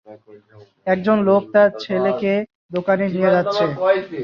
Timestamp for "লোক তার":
1.27-1.69